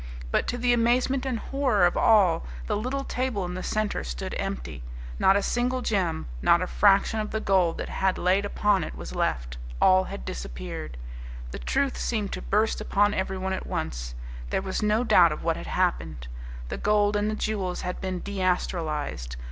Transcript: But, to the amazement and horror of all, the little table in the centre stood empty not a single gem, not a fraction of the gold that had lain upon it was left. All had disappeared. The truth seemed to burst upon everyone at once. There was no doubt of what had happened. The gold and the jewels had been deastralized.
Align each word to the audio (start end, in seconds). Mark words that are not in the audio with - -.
But, 0.31 0.47
to 0.47 0.57
the 0.57 0.73
amazement 0.73 1.27
and 1.27 1.37
horror 1.37 1.85
of 1.85 1.95
all, 1.95 2.43
the 2.65 2.75
little 2.75 3.03
table 3.03 3.45
in 3.45 3.53
the 3.53 3.61
centre 3.61 4.03
stood 4.03 4.33
empty 4.39 4.81
not 5.19 5.35
a 5.35 5.43
single 5.43 5.83
gem, 5.83 6.25
not 6.41 6.59
a 6.59 6.65
fraction 6.65 7.19
of 7.19 7.29
the 7.29 7.39
gold 7.39 7.77
that 7.77 7.87
had 7.87 8.17
lain 8.17 8.43
upon 8.43 8.83
it 8.83 8.95
was 8.95 9.13
left. 9.13 9.57
All 9.79 10.05
had 10.05 10.25
disappeared. 10.25 10.97
The 11.51 11.59
truth 11.59 11.99
seemed 11.99 12.31
to 12.33 12.41
burst 12.41 12.81
upon 12.81 13.13
everyone 13.13 13.53
at 13.53 13.67
once. 13.67 14.15
There 14.49 14.59
was 14.63 14.81
no 14.81 15.03
doubt 15.03 15.31
of 15.31 15.43
what 15.43 15.55
had 15.55 15.67
happened. 15.67 16.27
The 16.69 16.79
gold 16.79 17.15
and 17.15 17.29
the 17.29 17.35
jewels 17.35 17.81
had 17.81 18.01
been 18.01 18.21
deastralized. 18.21 19.35